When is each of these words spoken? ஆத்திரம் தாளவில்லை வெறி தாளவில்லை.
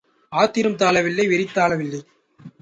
ஆத்திரம் 0.31 0.77
தாளவில்லை 0.77 1.27
வெறி 1.27 1.45
தாளவில்லை. 1.55 2.01